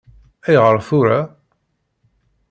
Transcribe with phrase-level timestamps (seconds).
[0.47, 1.19] Ayɣer tura?